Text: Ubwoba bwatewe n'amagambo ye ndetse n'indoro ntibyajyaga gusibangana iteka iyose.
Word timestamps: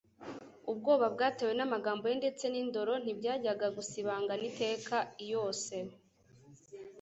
Ubwoba 0.71 1.05
bwatewe 1.13 1.53
n'amagambo 1.55 2.03
ye 2.09 2.15
ndetse 2.21 2.43
n'indoro 2.49 2.93
ntibyajyaga 3.03 3.67
gusibangana 3.77 4.43
iteka 4.51 4.97
iyose. 5.23 5.75